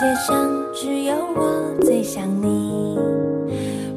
[0.00, 2.98] 界上只有我最想你。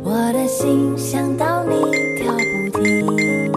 [0.03, 1.75] 我的心想到你
[2.17, 3.49] 跳不停，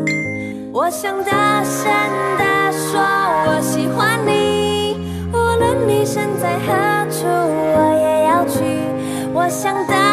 [0.72, 1.90] 我想大声
[2.38, 3.00] 地说
[3.48, 4.96] 我喜欢你，
[5.32, 6.70] 无论你身在何
[7.10, 8.62] 处，我也要去。
[9.34, 10.05] 我想大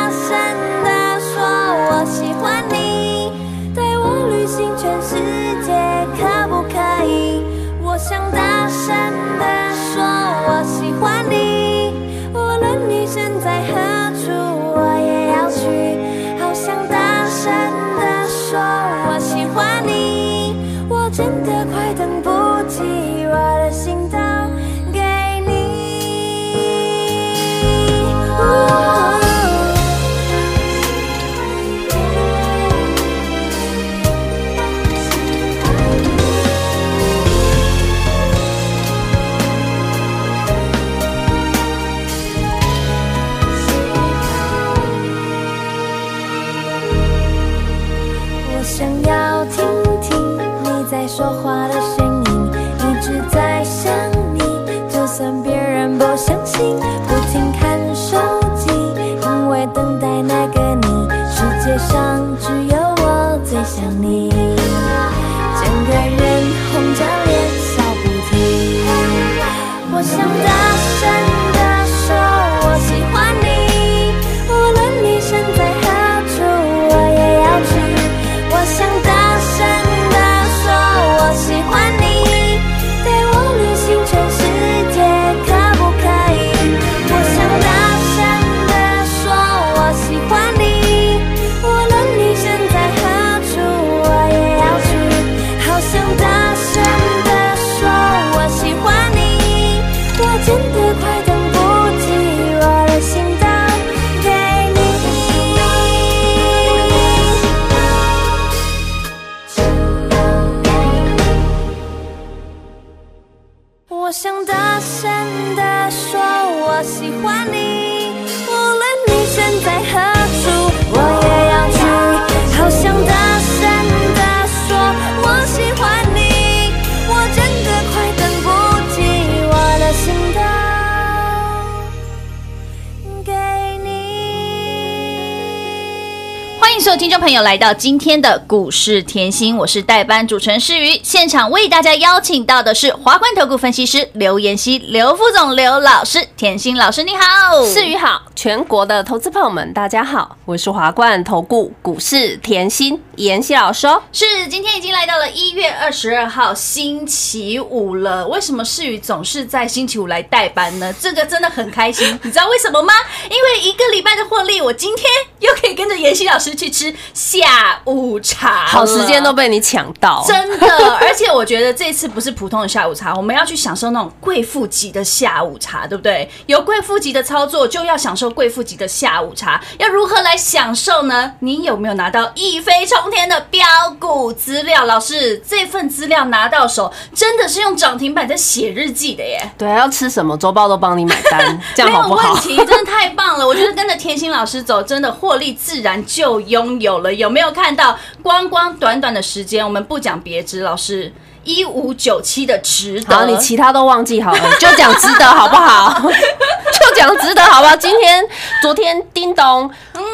[137.13, 141.00] 众朋友来到今天的股市甜心，我是代班主持人诗瑜。
[141.04, 154.04] 现场为大家邀请到的是华冠投顾分析师刘妍希、刘副总、刘老师，甜心老师你好，世宇好，全国的投资朋友们，大家好，我是华冠投顾股市甜心妍希老师哦。
[154.12, 158.27] 是今天已经来到了一月二十二号星期五了。
[158.27, 160.94] 为什么世宇总是在星期五来代班呢？
[161.00, 162.94] 这个真的很开心，你知道为什么吗？
[163.30, 165.06] 因为一个礼拜的获利，我今天
[165.39, 176.30] 又可以跟着妍希老师去吃下午茶，好时间都被你抢到，真的，而且我觉得这次不是普通的下午茶，我们要去享受那种贵妇级的下午茶，对不对？
[176.48, 179.62] 有贵妇级的操作，就要享受贵妇级的下午茶。
[179.77, 181.33] 要如何来享受呢？
[181.39, 183.66] 你有没有拿到一飞冲天的标
[184.00, 184.86] 股资料？
[184.86, 189.39] 老师，这份资料拿到手，真的是用涨停板在写日记的耶！
[189.57, 192.41] 对，要吃什么周报都帮你买单， 这样没有好没有问？
[192.41, 193.47] 题，真的太棒了！
[193.47, 197.13] 我觉得跟着甜心老师走，真的获利自然就拥有了。
[197.13, 197.97] 有没有看到？
[198.21, 201.12] 光光短短的时间，我们不讲别枝，老师
[201.44, 203.16] 一五九七的值得。
[203.16, 206.00] 好，你其他都忘记好了，就讲值得好不好？
[206.10, 207.75] 就讲值得好不好？
[207.75, 208.25] 今天、
[208.62, 209.69] 昨天叮咚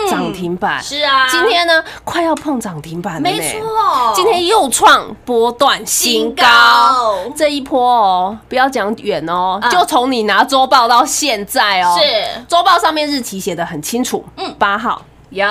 [0.10, 7.34] 涨停板，是啊，今天呢快要碰涨停板了，没错，今天又创波段新高，新高。
[7.36, 9.72] 这一波哦，不要讲远哦，嗯。
[9.72, 12.46] 就从你拿周报到现在哦，是。
[12.48, 14.54] 周报上面日期写的很清楚，嗯。
[14.60, 15.02] 八号。
[15.30, 15.46] 有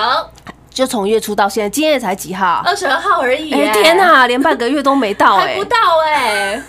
[0.79, 2.61] 就从月初到现在，今天也才几号？
[2.65, 6.63] 二十二号而已、天哪，连半个月都没到 哎、还不到哎、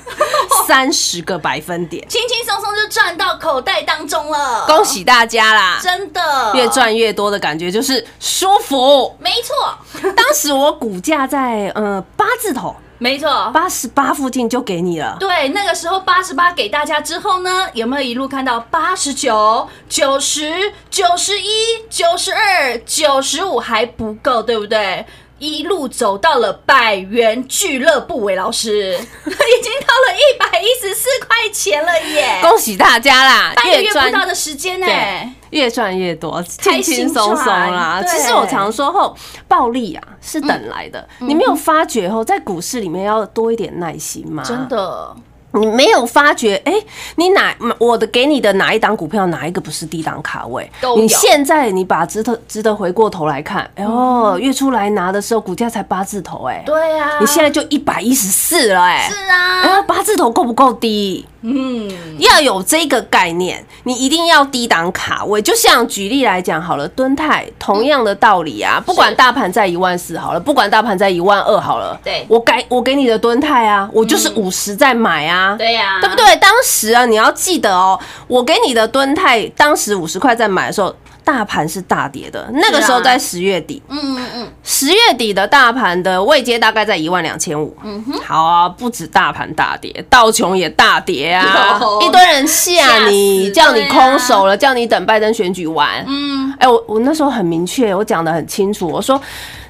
[0.66, 4.84] 三十个百分点，轻轻松松就赚到口袋当中了，恭！
[4.84, 5.78] 喜大家啦！
[5.80, 9.16] 真的越赚越多的感觉就是舒服。
[9.20, 13.50] 没错，当时我股价在呃八字头没错。
[13.54, 21.48] 八十八附近就给你了，对，那个时候八十八给大家之后呢，有没有一路看到八十九、九十、九十一、
[21.88, 25.06] 九十二、九十五还不够，对不对？
[25.38, 28.92] 一路走到了百元俱乐部，韦老师
[29.24, 32.38] 已经到了一百一十四块钱了耶！
[32.42, 33.54] 恭喜大家啦！
[33.56, 38.02] 半个月不到的时间呢、对越赚越多，开轻心轻松松啦。
[38.06, 39.16] 其实我常说后，
[39.46, 44.42] 暴利啊是等来的，你没有发觉后，在股市里面要多一点耐心吗？
[44.44, 45.14] 真的，
[45.52, 46.72] 你没有发觉，哎、
[47.16, 50.70] 你哪我的给你的哪一档股票，哪一个不是低档卡位？
[50.96, 61.26] 你现在你把值得值得回过头来看，哎呦，月初来拿的时候，股价才八字头、哎，对啊，你现在就一百一十四了、哎，是啊，哎，八字头够不够低？
[61.42, 65.40] 嗯，要有这个概念，你一定要低档卡位。
[65.40, 72.26] 就像举例来讲好了，敦泰同样的道理啊，不管大盘在一万四好了，不管大盘在一万二好了，对。
[72.28, 76.16] 我给我给你的敦泰啊，我就是五十在买啊，对呀、对不？
[76.16, 76.36] 对？
[76.36, 80.94] 当时啊，你要记得哦，我给你的敦泰当时五十块在买的时候。
[81.22, 87.76] 大盘是大跌的，那个时候在十月底，嗯嗯嗯，十月底的大盘的位阶大概在一万两千五。
[87.84, 96.02] 嗯哼，好啊，不止大盘大跌，道琼也大跌啊，一堆人吓你，叫你空手了，叫你等拜登选举完。
[96.08, 99.20] 嗯，哎、我我那时候很明确，我讲的很清楚，我说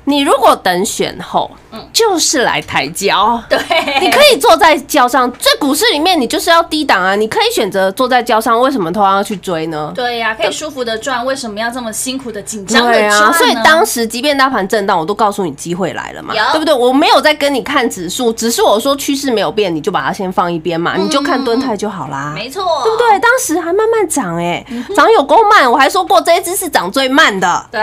[0.05, 1.51] 你如果等选后，
[1.93, 3.41] 就是来抬轿。
[3.49, 3.59] 对，
[4.01, 7.15] 你可以坐在轿上，在股市里面，你就是要低档啊！
[7.15, 9.93] 你可以选择坐在轿上，为什么同样要去追呢？
[9.95, 13.27] 对呀、可以舒服的赚，为什么要这么辛苦的紧张的对赚呢？
[13.27, 16.75] 啊，所以当时即便大盘震荡，我都告诉你机会来了嘛有，对不对？
[16.75, 22.33] 我没有在跟你看指数，只是我说趋势没有变，你就把它先放一边嘛，你就看蹲态就好啦。
[22.35, 23.19] 嗯没错，对不对？
[23.21, 27.81] 当时还慢慢涨哎、嗯涨有够慢，我还说过这一只是涨最慢的，对，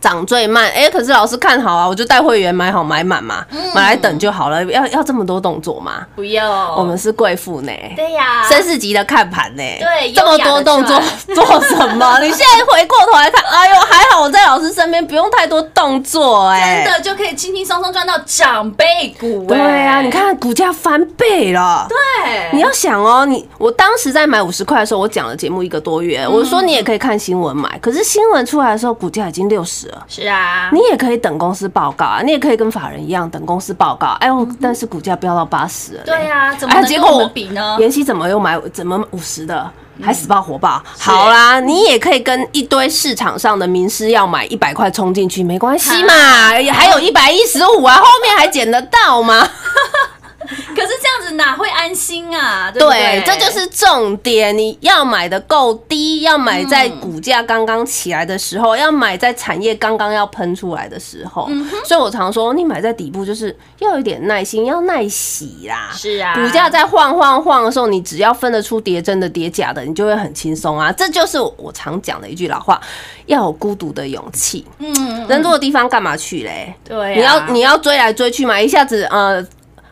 [0.00, 0.70] 涨最慢。
[0.70, 3.58] 哎、可是老师看好啊，我就带会员买好买满嘛，嗯。
[3.74, 6.06] 买来等就好了，要要这么多动作吗？
[6.14, 7.72] 不要，我们是贵妇呢。
[7.96, 11.00] 对呀、绅士级的看盘呢，对这么多动作
[11.34, 12.18] 做什么？
[12.20, 20.02] 你现在回过头来看，哎呦，还好我在老师身边，不用太多动作，哎，真的就可以轻轻松松赚到长辈股、对啊，哎。
[20.02, 21.86] 你，看股价翻倍了。
[21.88, 30.04] 对，你要想哦，你我当时在买五十块的时候，我讲了节目一个多月，我说你也可以看新闻买，可是新闻出来的时候，股价已经六十了。
[30.08, 34.16] 是啊，你也可以等公司报告啊，你也可以跟法人一样等公司报告。
[34.20, 36.02] 哎呦，但是股价飙到八十了。
[36.04, 37.76] 对啊，怎么哎，能跟我结果我比呢？
[37.80, 39.70] 妍希怎么又买怎么五十的，
[40.02, 40.82] 还死抱活抱？
[40.98, 46.12] 好啦，你也可以跟一堆市场上的名师要买一百块冲进去，没关系嘛，
[46.72, 49.48] 还有一百一十五啊，后面还捡得到吗？
[50.74, 52.70] 可是这样子哪会安心啊？
[52.70, 54.56] 对不对对，，这就是重点。
[54.56, 61.48] 你要买的够低，要买在股价刚刚起来的时候，要买在产业刚刚要喷出来的时候。
[61.84, 65.90] 所以我常说，你买在底部就是要有点耐心，要耐洗啦。
[65.92, 70.90] 是啊，股价在晃晃晃的时候，你只要分得出跌真的跌假的，你就会很轻松啊。
[70.92, 72.80] 这就是我常讲的一句老话：
[73.26, 74.66] 要有孤独的勇气。
[74.78, 76.74] 嗯，人多的地方干嘛去嘞？
[76.84, 79.44] 对啊，你要你要追来追去嘛，一下子呃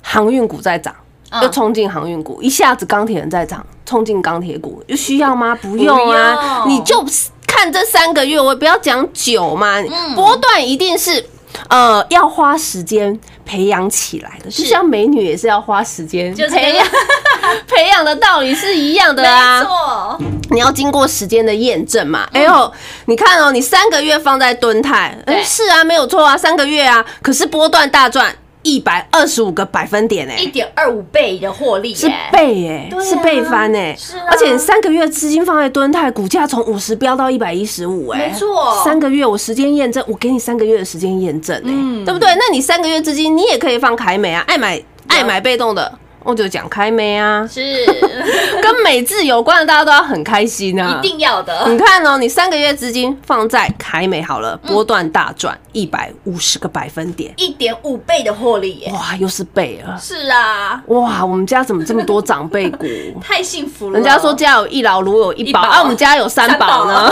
[0.06, 0.94] 航运股在涨。
[0.94, 1.03] 嗯
[1.43, 5.58] 就冲进航运股，一下子钢铁人在涨，冲进钢铁股，有需要吗？
[5.60, 7.05] 不用啊，你就
[7.48, 11.22] 看这三个月，我不要讲久嘛，嗯波段一定是
[11.69, 16.86] 呃要花时间培养起来的，就像美女也是要花时间就培养
[17.67, 19.65] 培养的道理是一样的没啊。
[19.65, 20.19] 错，
[20.53, 22.27] 你要经过时间的验证嘛。
[22.32, 22.72] 哎呦，
[23.06, 28.32] 你看哦，你三个月放在蹲泰，对哎，是啊，没有错啊，三个月啊，可是波段大赚
[28.67, 34.25] 一百二十五个百分点哎、一点二五倍的获利是，倍哎、是倍翻哎、是啊。
[34.29, 38.82] 而且三个月资金放在敦泰，股价从五十飙到一百一十五哎，没错。
[38.85, 42.05] 三个月我时间验证，我给你三个月的时间验证哎、嗯。
[42.05, 42.29] 对不对？
[42.35, 47.87] 那你三个月资金，你也可以放凯美啊，爱买爱买被动的，我就讲凯美啊，是。
[48.61, 59.97] 跟美字有关的，大家都要很开心啊，一定要的，你看哦，你三个月资金放在凯美好了，波段大赚一百五十个百分点，一点五倍的获利耶，哇，又是倍了。
[60.01, 62.87] 是啊，哇，我们家怎么这么多长辈股？
[63.23, 63.95] 太幸福了。
[63.95, 67.09] 人家说家有一老，如有一宝啊，我们家有三宝呢。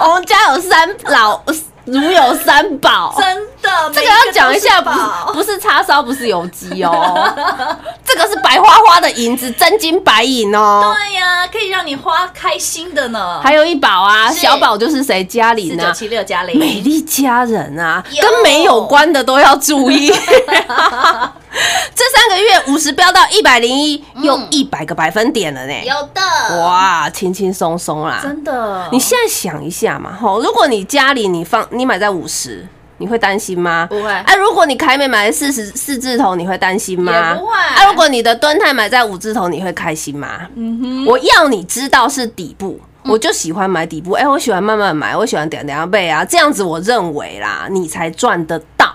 [0.00, 1.40] 我 们家有三老，
[1.84, 3.14] 如有三宝。
[3.18, 7.34] 真的，这个要讲一下，不每个都是不是叉烧，不是油鸡哦，
[8.04, 10.94] 这个是白花花的银子，真金白银哦。
[10.96, 13.40] 对呀，可以让你花开心的呢。
[13.42, 15.22] 还有一宝啊，小宝就是谁？
[15.24, 20.12] 嘉四九玲啊，七六家里，美丽佳人啊，跟美有关的都要注意。
[22.42, 25.72] 月五十飙到一百零一，又一百个百分点了呢。
[25.84, 28.20] 有的，哇，轻轻松松啦。
[28.22, 32.66] 真的，你现在想一下嘛，吼，如果你家里你放你买在五十，
[32.98, 33.86] 你会担心吗？
[33.88, 37.34] 不会啊，如果你凯美买在四十四字头，你会担心吗？
[37.34, 40.48] 不会啊，如果你的端泰买在五字头，你会开心吗？
[40.56, 42.80] 嗯哼，我要你知道是底部。
[43.04, 48.94] 我就喜欢买底部，哎、我喜欢慢慢买，我喜欢点点背啊，这样子我认为啦，你才赚得到。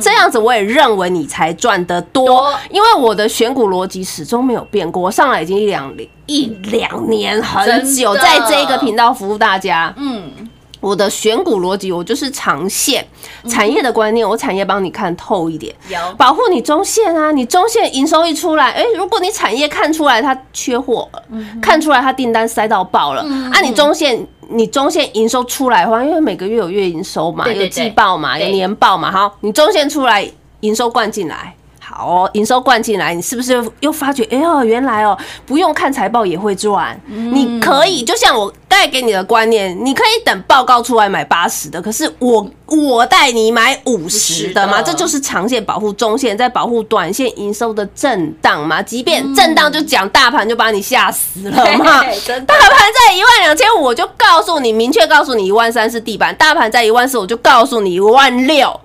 [0.00, 5.92] 这样子我也认为你才赚得多多，因为我的选股逻辑始终没有变过，我上来已经一两
[6.26, 9.94] 一两年很久，在这个频道服务大家。
[9.96, 10.30] 嗯，
[10.80, 13.06] 我的选股逻辑，我就是长线
[13.48, 15.98] 产业的观念，我产业帮你看透一点，有。
[16.16, 17.32] 保护你中线啊。
[17.32, 21.22] 你中线营收一出来，哎、如果你产业看出来它缺货了，
[21.60, 24.26] 看出来它订单塞到爆了，啊，你中线。
[24.48, 30.24] 你中线营收出来的话，因为每个月有月营收嘛，有季报嘛，有年报嘛，好，你中线出来
[30.60, 52.02] 营收灌进来，好哦，营收灌进来，你是不是又发觉，哎呦，原来哦，不用看财报也会赚，你可以就像我带给你的观念，你可以等报告出来买八十的，可是我我带你买五十的嘛，这就是长线保护中线，在保护短线营收的震荡嘛，即便震荡就讲大盘就把你吓死了嘛，
[52.46, 52.78] 大盘
[53.08, 58.78] 在一万两千五，我就告诉你，明确告诉你一万三是地板；大盘在一万四，我就告诉你一万六。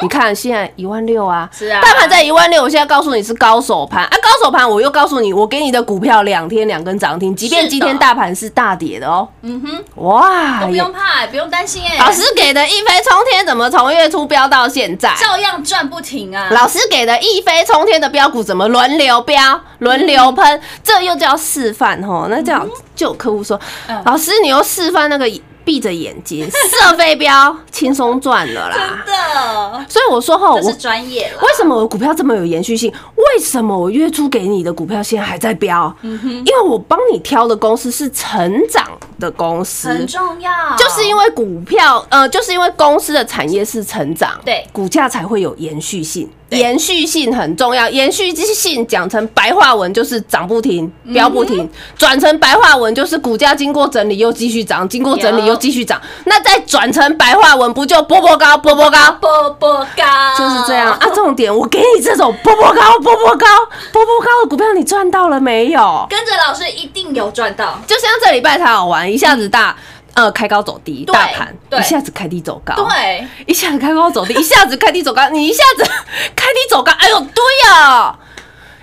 [0.00, 1.80] 你看现在一万六啊，是啊。
[1.80, 9.28] 大盘在一万六，我现在告诉你是高手盘啊，高手盘我又告诉你，我给你的股票两天两根涨停，即便今天大盘是大跌的哦。
[9.42, 15.12] 嗯哼，哇，都不用怕，不用担心哎，老师给的一飞冲天，怎么从月初飙到现在？
[15.20, 16.48] 照样赚不停啊。
[16.52, 20.60] 老师给的一飞冲天的标股怎么轮流标、轮流喷？
[20.84, 22.28] 这又叫示范吼。
[22.30, 22.68] 那这样
[23.02, 25.28] 就有客户说嗯：“老师，你又示范那个
[25.64, 29.02] 闭着眼睛 射飞镖，轻松赚了啦。
[29.04, 31.40] 真的，”所以我说吼，我是专业了。
[31.42, 32.92] 为什么我股票这么有延续性？
[33.16, 35.92] 为什么我月初给你的股票现在还在飙？
[36.02, 38.86] 嗯因为我帮你挑的公司是成长
[39.18, 46.30] 的公司，很重要，就是因为股票，呃，就是因为公司的产业是成长，对股价才会有延续性。
[46.52, 51.66] 对延续性很重要，延续性讲成白话文就是涨不停、嗯飙不停；
[51.96, 56.00] 转成白话文就是股价经过整理又继续涨，经过整理又继续涨。
[56.26, 59.12] 那再转成白话文，不就波波高、波波高？
[59.20, 60.04] 波波高，
[60.36, 61.08] 就是这样啊！
[61.14, 63.46] 重点，我给你这种波波高、波波高、
[63.92, 66.06] 波波高的股票，你赚到了没有？
[66.10, 67.78] 跟着老师一定有赚到。
[67.86, 69.74] 就像这礼拜才好玩，一下子大。
[70.14, 75.84] 呃，开高走低，大盘一下子开低走高，对，一下子开高走低，一下子开低走高，你一下子
[76.36, 78.14] 开低走高，哎呦，对呀、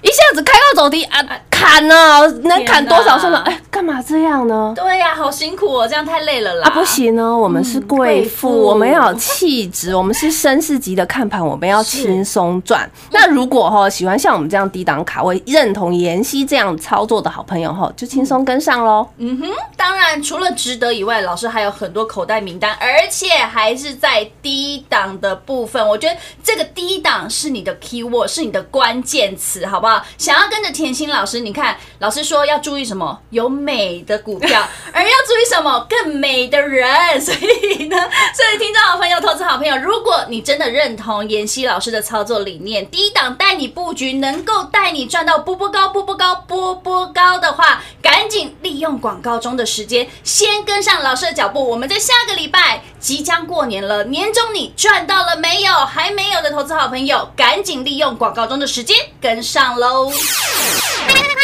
[0.01, 1.23] 一下子开高走低啊，
[1.59, 3.39] 砍呢，能砍多少算了？
[3.39, 4.71] 哎，干嘛这样呢？
[4.73, 6.69] 对呀，好辛苦哦，这样太累了啦。
[6.69, 12.89] 啊，不行哦，我们是贵贵妇，妇我们要有气质，我们是绅士级的看盘，我们要轻松赚。
[13.11, 19.05] 那如果哈喜欢像我们这样低档卡位，认同妍希这样操作的好朋友哈，就轻松跟上喽。
[19.17, 25.85] 嗯哼，当然除了值得以外，老师还有很多口袋名单，而且还是在低档的部分。
[25.85, 30.01] 我觉得这个低档是你的 key word，是你的关键词，好不好？
[30.17, 33.19] 想要跟着甜心老师，你看老师说要注意什么？
[33.29, 35.85] 有美的股票， 而要注意什么？
[35.89, 37.19] 更美的人。
[37.19, 37.97] 所以呢，
[38.35, 51.69] 所以听众好朋友、投资好朋友，如果你真的认同妍希老师的操作理念，低档带你布局，能够带你赚到波波高、波波高、波波高的话，赶紧利用广告中的时间，先跟上老师的脚步。
[51.69, 55.73] 我们在下个礼拜即将过年了，年终你赚到了没有？
[55.73, 60.11] 还没有的投资好朋友，赶紧利用广告中的时间跟上喽！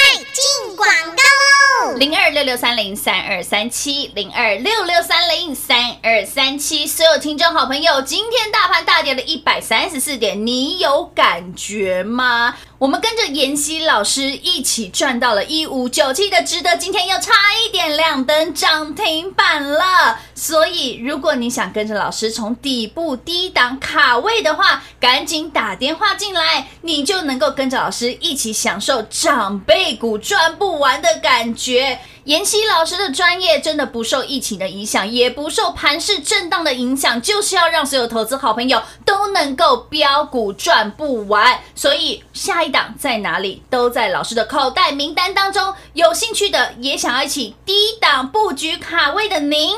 [0.85, 1.97] 广告喽！
[1.97, 12.55] 零二六六三零三二三七，零二六六三零三二三七，所有听众好朋友，今天大盘大跌了一百三十四点，你有感觉吗？
[12.77, 17.31] 我们跟着妍希老师一起赚到了一五九七的值得，今天又差
[17.65, 20.19] 一点亮灯涨停板了。
[20.33, 31.97] 所以，如果你想跟着老师从底部低档卡位的话，赶紧打电话进来，你就能够跟着老师一起享受长辈股赚不完的感觉。
[32.25, 41.59] 妍希老师的专业真的不受疫情的影响，也不受盘势震荡的影响，就是要让所有投资好朋友都能够标股赚不完。
[41.75, 45.71] 所以下一档在哪里，都在老师的口袋名单当中。
[45.93, 49.77] 有兴趣的，也想要一起低档布局卡位的您，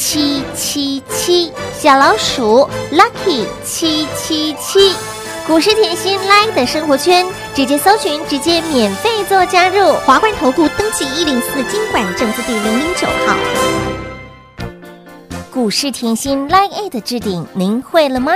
[0.00, 4.94] 七七七，小老鼠 Lucky 七七七。
[5.44, 9.92] 股市甜心 Line 的生活圈，直接搜寻，直接免费做加入。
[10.06, 13.34] 华冠投顾登记一零四经管证字第零零九号。
[15.50, 18.32] 股市甜心 Line A 的置顶，您会了吗？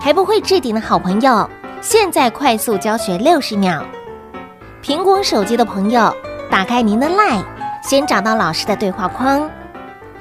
[0.00, 1.50] 还不会置顶的好朋友，
[1.80, 3.84] 现在快速教学六十秒。
[4.84, 6.14] 苹果手机的朋友，
[6.48, 7.42] 打开您的 Line，
[7.82, 9.50] 先找到老师的对话框，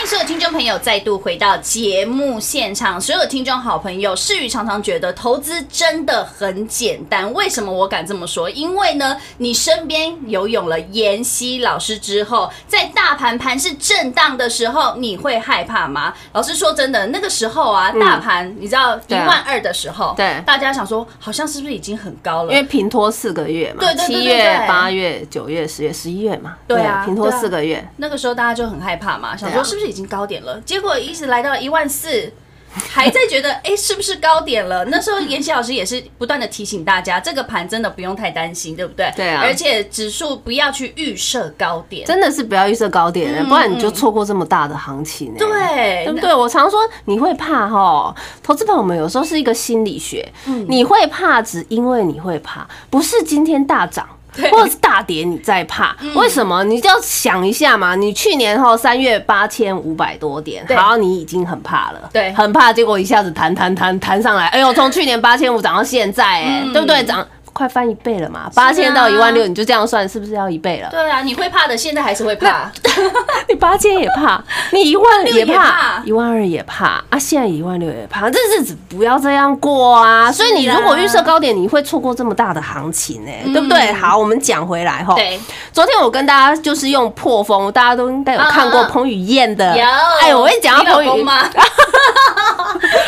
[0.00, 2.98] 欢迎所有听众朋友再度回到节目现场。
[2.98, 7.30] 所有听众好朋友，世宇常常觉得投资真的很简单。
[7.34, 8.48] 为什么我敢这么说？
[8.48, 16.14] 因为呢，你身边游泳了妍希老师之后，在大盘盘是震荡的时候，你会害怕吗？
[16.32, 22.58] 老师说真的，那个时候啊，大盘你知道一万二的时候，对大家想说好像是不是已经很高了因？
[22.58, 30.60] 为平拖四个月嘛，对对七月对、八月、九月、十月、十一月嘛，对啊平拖四个月，那个时候大家就很害怕嘛，想说是不是已经高点了？
[30.64, 32.32] 结果一直来到一万四。
[32.72, 34.84] 还在觉得哎、诶是不是高点了？
[34.84, 39.12] 那时候妍希老师也是不断的提醒大家，这个盘真的不用太担心，对不对？
[39.16, 45.38] 对啊而且指数不要去预设高点，真的是不要预设高点、嗯不然你就错过这么大的行情、欸。
[45.38, 46.32] 对对不对？
[46.32, 54.08] 我常说你会怕哈，投资朋友们有时候是一个心理学，嗯你会怕只因为你会怕，不是今天大涨。
[54.50, 55.96] 或者是大跌，你再怕？
[56.00, 56.62] 嗯为什么？
[56.64, 57.94] 你就要想一下嘛。
[57.94, 67.02] 你去年后三月八千五百多点，对好，你已经很怕了，对很怕，结果一下子弹弹弹弹上来，哎呦，从去年八千五涨到现在，哎，嗯对不对？
[67.04, 70.88] 涨快翻一倍了嘛，八千到一万六，你就这样算，是不是要一倍了？
[70.90, 72.70] 对啊，你会怕的，现在还是会怕。
[73.48, 77.18] 你八千也怕， 你一万也也怕怕，一万二也怕啊！
[77.18, 80.30] 现在一万六也怕，这日子不要这样过啊！
[80.30, 83.92] 所以你如果预设高点，你会错过这么大的行情哎、对不对？
[83.92, 85.14] 好，我们讲回来哈。
[85.14, 85.38] 对，
[85.72, 89.76] 昨天我跟大家就是用破风，大家都应该有看过彭于晏的。
[89.76, 89.84] 有，
[90.22, 91.48] 哎，我跟你讲彭于，老公吗？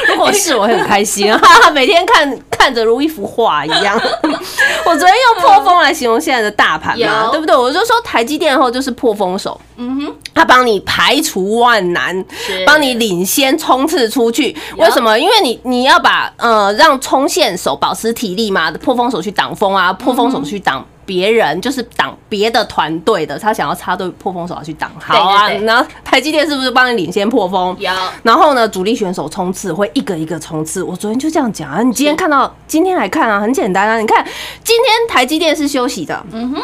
[0.09, 1.33] 如果是我会很开心，
[1.72, 4.00] 每天看看着如一幅画一样。
[4.85, 7.55] 我昨天用破风来形容现在的大盘嘛，有对不对？
[7.57, 12.14] 我就说台积电后就是破风手，嗯哼，他帮你排除万难
[12.47, 14.57] 是，帮你领先冲刺出去。
[14.77, 15.18] 为什么？
[15.18, 20.85] 因为你你要把呃让冲线手保持体力嘛，破风手去挡风啊，破风手去挡。
[21.05, 25.49] 别人就是挡别的团队的，他想要插队破风手要去挡，好啊。
[25.49, 27.77] 对对对然后台积电是不是帮你领先破风？
[27.79, 27.91] 有
[28.23, 30.83] 然后呢，主力选手冲刺会一个一个冲刺。
[30.83, 33.99] 我昨天就这样讲啊，你今天看到，今天来看啊，很简单啊。
[33.99, 34.25] 你看
[34.62, 36.62] 今天台积电是休息的，嗯哼，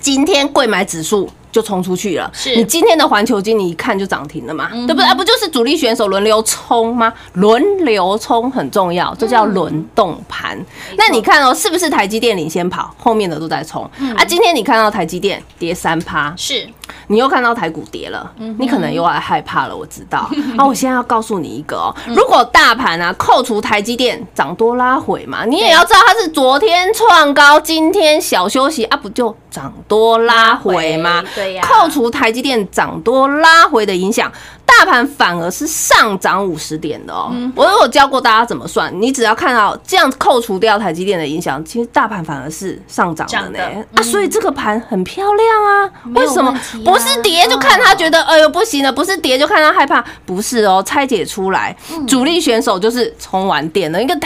[0.00, 2.30] 今天贵买指数就冲出去了。
[2.32, 5.04] 是你今天的环球金，你一看就涨停了嘛，对不对？
[5.04, 7.12] 啊，不就是主力选手轮流冲吗？
[7.34, 10.58] 轮流冲很重要，这叫轮动盘。
[10.96, 13.82] 那你看哦，是不是台积电领先跑，后面的都在冲？
[14.16, 16.68] 啊，今天你看到台积电跌三趴，是
[17.06, 19.76] 你又看到台股跌了，你可能又要害怕了。
[19.76, 20.28] 我知道。
[20.56, 31.22] 啊，我现在要告诉你一个哦，如果大盘啊扣除台积电涨多拉回嘛，你也要知道它是昨天创高，今天小休息啊，不就涨多拉回吗？
[31.40, 31.62] 对呀。
[31.66, 34.30] 扣除台积电涨多拉回的影响。
[34.78, 43.84] 大盘反而是上涨五十点的哦，我有教过大家怎么算，你只要看到这样扣除掉台积电的影响，其实大盘反而是上涨的呢。
[43.96, 46.52] 啊，所以这个盘很漂亮啊，为什么？
[46.52, 52.06] 啊不是跌就看他觉得哎呦不行了，不是跌就看他害怕，不是哦，拆解出来，嗯。
[52.06, 54.16] 主力选手就是充完电了，一个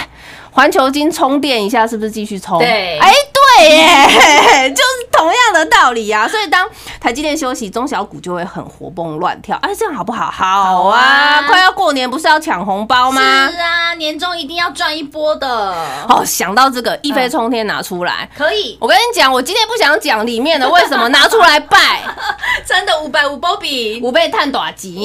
[0.51, 2.59] 环球金充电一下，是不是继续充？
[2.59, 2.99] 对。
[2.99, 6.27] 哎对耶， 就是同样的道理啊。
[6.29, 6.69] 所以当
[7.01, 9.57] 台积电休息，中小股就会很活蹦乱跳。
[9.63, 10.31] 哎，这样好不好？
[10.31, 11.01] 好好啊！
[11.01, 13.21] 啊快要过年，不是要抢红包吗？
[13.51, 15.49] 是啊，年终一定要赚一波的，
[16.09, 18.29] 哦，想到这个一飞冲天拿出来。
[18.37, 22.03] 可以，我跟你讲，我今天不想讲里面的，为什么拿出来拜？
[22.67, 24.97] 真的五百五波比，五倍碳短级，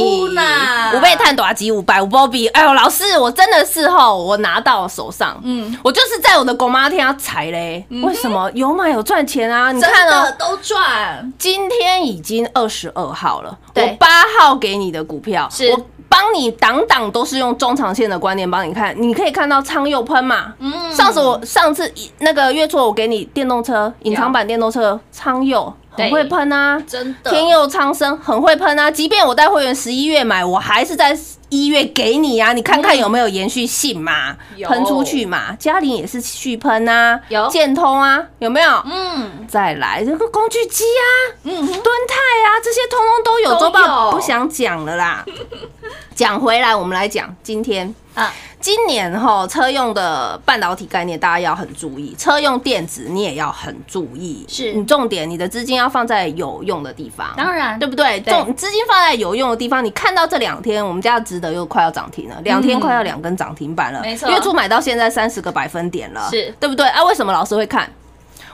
[0.93, 2.47] 五倍碳短级五百五波比。
[2.49, 7.85] 哎呦，老师，我真的是吼，我拿到手上，嗯，我就是在我的狗妈天要踩嘞。
[8.03, 9.71] 为什么有买有赚钱啊？
[9.71, 15.69] 你看哦，的都赚，今天已经二十二号了，我八号给你的股票，是。
[15.71, 20.91] 我帮你挡挡都是用中长线的观念帮你看，你可以看到昌佑喷嘛，嗯。
[20.91, 27.29] 上次我上次那个月初我给你电动车隐藏版电动车昌佑很会喷啊，真的。
[27.29, 31.15] 天佑苍生很会喷啊，即便我带会员十一月买，我还是在
[31.49, 38.83] 一月给你啊，你看看有没有延续性嘛，有喷出去嘛，嘉玲也是续喷啊，有建通啊，有没有？
[38.85, 41.03] 嗯再来这个工具机啊，
[41.43, 43.49] 嗯哼，敦泰啊，这些通通都有。
[43.55, 45.25] 都周报有不想讲了啦。
[46.13, 47.93] 讲回来，我们来讲今天。
[48.15, 54.45] 啊，今年哈车用的半导体概念，大家要很注意；车用电子你也要很注意。
[54.49, 58.19] 是你重点，你的资金要放在有用的地方，当然对不对？
[58.19, 66.85] 对重资金放在有用的地方，你看到这两天我们家的值得又快要涨停了，两天快要两根涨停板了，嗯没错月初买到现在三十个百分点了，是对不对？
[66.89, 67.89] 啊，为什么老师会看？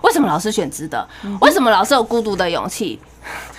[0.04, 1.08] 为什么老师选值得？
[1.24, 3.00] 嗯为什么老师有孤独的勇气？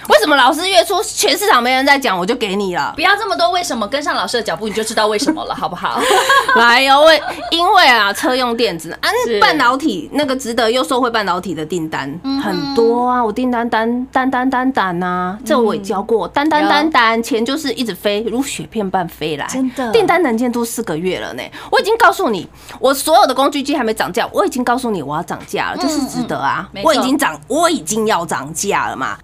[0.09, 2.93] 为什么老师月初全市场没人在讲，我就给你了？
[2.97, 6.01] 不要这么多为什么，跟上老师的脚步，你就知道为什么了，好不好？
[6.57, 12.41] 来哟，为因为啊，车用电子啊是，半导体那个值得又受惠半导体的订单嗯。
[12.41, 19.91] 很多啊，我订单单单单单单呐，这我也教过，单单单单，钱就是一直飞，如雪片般飞来，真的。
[19.91, 26.69] 订单能见度四个月了呢，我已经告诉你，我所有的工具机还没涨价，我已经告诉你我要涨价了，就是值得啊。
[26.85, 29.17] 我已经涨，我已经要涨价了嘛。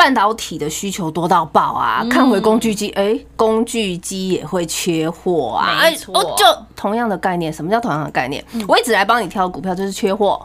[0.00, 2.00] 半导体的需求多到爆啊！
[2.02, 5.78] 嗯看回工具机，哎、工具机也会缺货啊！
[5.82, 8.42] 没错哦，就同样的概念，什么叫同样的概念？
[8.66, 10.40] 我一直来帮你挑股票，就是缺货。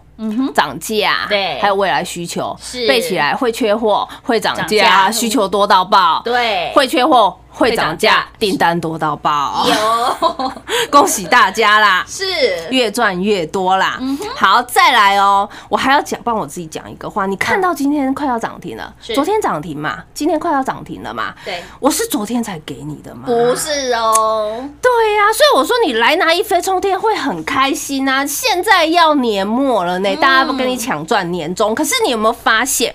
[0.53, 10.51] 涨价，对还有未来需求，是背起来会缺货，会涨价需求多到爆，对会缺货，会涨价价，订单多到爆，有
[10.91, 12.05] 恭喜大家啦！
[12.07, 12.23] 是
[12.69, 13.97] 越赚越多啦。
[14.01, 17.25] 嗯好，再来哦，我还要讲，帮我自己讲一个话。
[17.25, 21.33] 你看到今天快要涨停了，是昨天涨停嘛，今天快要涨停了嘛？
[21.45, 23.23] 对，我是昨天才给你的嘛？
[23.25, 28.25] 不是哦，对呀、所以我说你来拿一飞冲天会很开心啊！
[28.25, 32.93] 现在要年末了呢，大家不跟你抢赚年终，可是你有没有发现？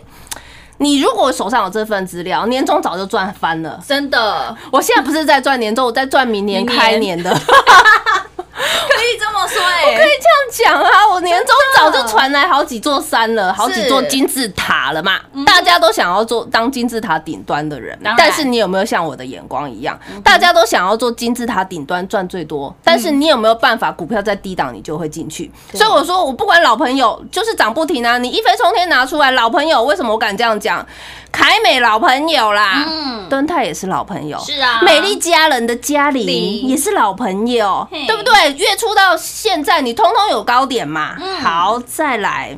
[0.80, 3.78] 你如果手上有这份资料，年终早就赚翻了。
[3.86, 7.30] 真的我现在不是在赚年终，我在赚明年开年的。
[8.60, 11.08] 可以这么说哎、可以这样讲啊！
[11.12, 15.18] 我年终早就传来好几座山了，好几座金字塔了嘛。
[15.46, 19.98] 大家都想要做当金字塔顶端的人，但是你有没有像我的眼光一样？
[20.22, 25.50] 大家都想要做金字塔顶端赚最多，但是你有没有办法股票在低档你就会进去？
[25.74, 28.18] 所以我说我不管老朋友，就是涨不停啊！
[28.18, 30.86] 你一飞冲天拿出来，老朋友为什么我敢这样讲？
[31.32, 38.49] 凯美老朋友啦，嗯敦泰也是老朋友，是啊美丽佳人的嘉玲玲也是老朋友，对不对？
[38.52, 41.16] 月初到现在，你通通有高点嘛？
[41.20, 41.40] 嗯。
[41.40, 42.56] 好，再来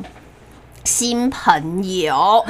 [0.85, 2.45] 新朋友，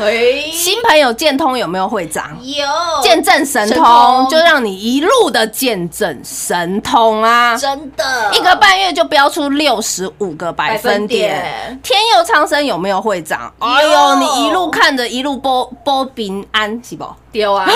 [0.52, 2.34] 新朋友建通有没有会长？
[2.42, 2.66] 有。
[3.02, 7.54] 见证神神通，就让你一路的见证神通啊！
[7.56, 8.30] 真的。
[8.32, 11.78] 一个半月就飙出六十五个百分点。
[11.82, 13.52] 天佑苍生有没有会长？
[13.58, 17.06] 哎呦，你一路看着一路波波平安是不？
[17.32, 17.72] 丢啊， 你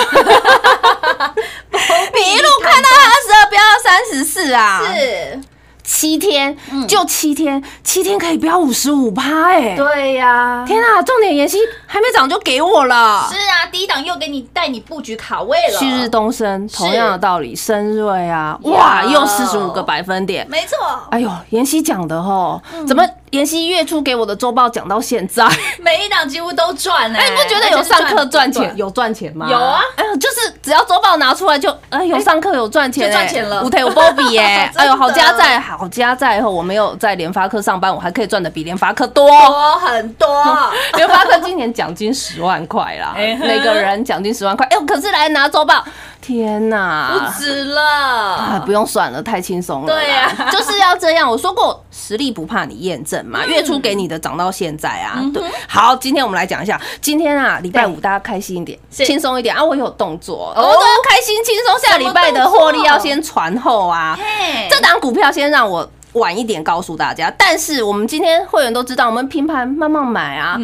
[2.33, 5.39] 一路看到它十二飙到三十四啊，是，
[5.87, 9.73] 七天，就七天，七天可以飙五十五趴哎！
[9.73, 13.25] 对呀、天啊，重点妍希还没涨就给我了。
[13.31, 20.45] 是啊，第一档又给你带你布局卡位了，旭日东升，同样的道理，深瑞啊，哇，又四十五个百分点。
[20.49, 20.77] 没错，
[21.09, 25.47] 哎呦，妍希讲的哦，嗯怎么妍希月初给我的周报讲到现在？
[25.79, 28.69] 每一档几乎都赚哎、哎，你不觉得有上课赚钱？
[28.75, 29.49] 有有赚钱吗？
[29.49, 29.79] 有啊
[30.19, 39.27] 就是只要周报拿出来就，哎，有上课有赚钱，就赚钱了五台有波比 耶，哎呦，好加在，好加在后，我没有在联发科上班，我还可以赚的比联发科多。
[39.29, 40.27] 多很多，
[40.95, 44.65] 联发科今年奖金十万块啦，哎每个人奖金十万块。
[44.67, 45.83] 哎呦，可是来拿周报，
[46.21, 47.11] 天哪！
[47.13, 49.99] 不止啊，了，不用算了，太轻松了啦。
[49.99, 51.29] 对啊 就是要这样。
[51.29, 53.45] 我说过，实力不怕你验证嘛。
[53.45, 55.43] 月初给你的涨到现在啊，对。
[55.67, 59.63] 好，今天我们来讲一下，今天啊，礼拜五大家开心一点，是轻松一点啊。
[59.63, 61.79] 我有动作，哦我都开心轻松。
[61.79, 64.15] 下礼拜的获利要先传后啊。
[64.15, 65.89] 嘿这档股票先让我。
[66.17, 67.31] 晚一点告诉大家。
[67.37, 70.57] 但是我们今天会员都知道，我们平盘慢慢买啊，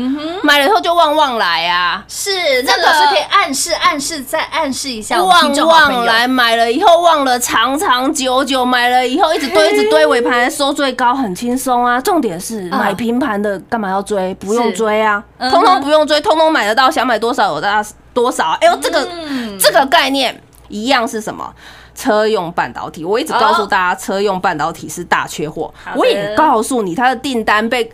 [0.44, 12.00] 买了以后就旺旺来啊，是，那这个是可以暗示、暗示再暗示一下旺旺来，买了以后忘了长长久久，买了以后一直堆一直堆，尾盘收最高，很轻松啊。
[12.02, 14.34] 重点是嗯买平盘的干嘛要追？
[14.36, 18.58] 不用追啊，嗯通通不用追，通通买得到，想买多少有大多少啊。
[18.62, 21.54] 哎呦，这个嗯这个概念一样是什么？
[21.96, 25.74] 车用半导体，我一直告诉大家，车用半导体是大缺货。
[25.96, 27.92] 我也告诉你，它的订单被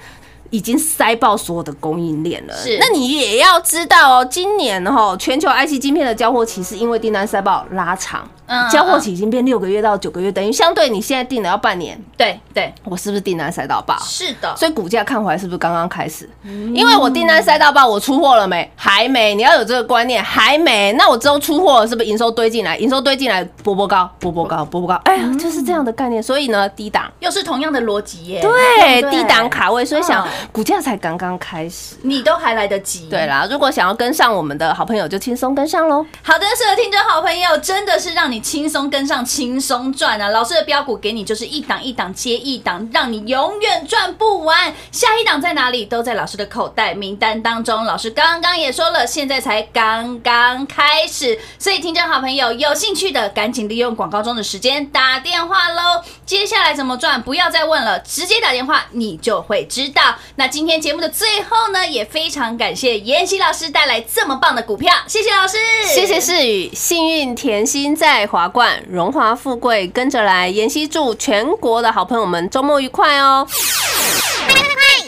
[0.49, 2.53] 已经塞爆所有的供应链了。
[2.55, 2.77] 是。
[2.79, 13.97] 那你也要知道哦，今年哈全球 IC 晶片的交货期是因为订单塞爆拉长，嗯交货期已经变六个月到九个月，等于相对你现在订的要半年，对对，我是不是订单塞到爆？
[14.01, 16.27] 是的，所以股价看回来是不是刚刚开始？
[16.43, 18.69] 嗯因为我订单塞到爆，我出货了没？
[18.75, 19.35] 还没。
[19.35, 20.91] 你要有这个观念，还没。
[20.93, 22.75] 那我之后出货了，是不是营收堆进来？
[22.77, 24.95] 营收堆进来，波波高，波波高，波波高。
[25.05, 26.21] 哎呀，就是这样的概念。
[26.21, 27.12] 所以呢，低档。
[27.19, 31.95] 又是同样的逻辑耶，对，不低档卡位，所以想嗯股价才刚刚开始。
[32.01, 33.07] 你都还来得及。
[33.09, 36.05] 对啦，如果想要跟上我们的好朋友，就轻松跟上喽。
[36.21, 40.30] 好的，是的，听众好朋友，真的是让你轻松跟上，轻松赚啊！
[40.30, 44.73] 老师的标股给你就是一档一档接一档，让你永远赚不完。
[44.91, 47.84] 下一档在哪里，都在老师的口袋名单当中。
[47.86, 56.04] 老师刚刚也说了，现在才刚刚开始，所以听众好朋友有兴趣的，赶紧利用广告中的时间打电话喽。
[56.25, 60.15] 接下来怎么赚，不要再问了，直接打电话你就会知道。
[60.36, 70.47] 那今天节目的最后呢，也非常感谢妍希老师带来这么棒的股票，谢谢老师，谢谢世宇，幸运甜心在华冠，荣华富贵跟着来。
[70.47, 73.47] 妍希祝全国的好朋友们周末愉快哦。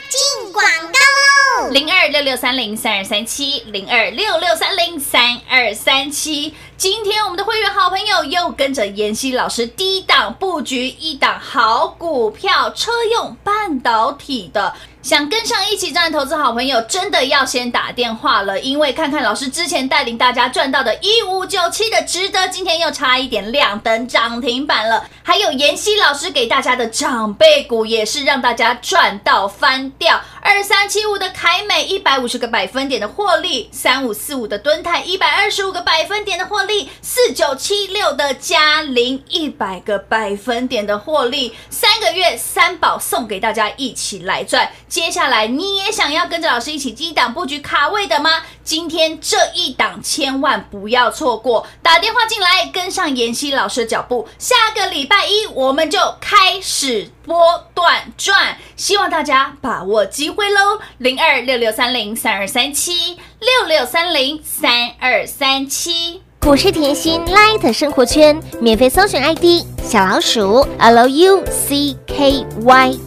[0.09, 1.69] 进广告喽！
[1.69, 6.53] 零二六六三零三二三七，零二六六三零三二三七。
[6.75, 14.73] 今天我们的会员好朋友又跟着妍希老师低档布局一档好股票，车用半导体的。
[15.01, 25.03] 想跟上一起赚投资好朋友，真的要先打电话了，因为看看老师之前带领大家赚到的一五九七的值得，今天又差一点亮灯涨停板了。
[25.23, 30.21] 还有妍希老师给大家的长辈股，也是让大家赚到翻掉。
[30.43, 44.71] 二三七五的凯美一百五十个百分点的获利，三五四五的敦泰一百二十五个百分点的获利，四九七六的嘉陵一百个百分点的获利，三个月三宝送给大家一起来赚。
[44.89, 48.41] 接下来你也想要跟着老师一起低档布局卡位的吗？
[48.63, 54.27] 今天这一档千万不要错过，打电话进来跟上妍希老师的脚步。
[54.39, 60.79] 下个礼拜一我们就开始波段赚，希望大家把握机会喽！
[60.97, 66.21] 零二六六三零三二三七六六三零三二三七。
[66.39, 71.43] 股市甜心 Light 生活圈免费搜寻 ID 小老鼠 Lucky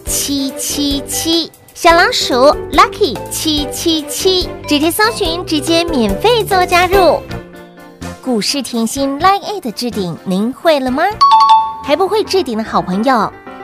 [0.07, 2.35] 七七七，小老鼠
[2.73, 7.21] Lucky 七七七，直接搜寻，直接免费做加入。
[8.23, 11.03] 股市甜心 Line A 的置顶，您会了吗？
[11.85, 13.31] 还不会置顶的好朋友，